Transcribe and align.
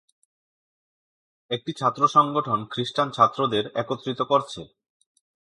একটি 1.51 1.71
ছাত্র 1.73 2.01
সংগঠন 2.07 2.59
খ্রিস্টান 2.71 3.07
ছাত্রদের 3.11 3.63
একত্রিত 3.75 4.19
করছে। 4.21 4.61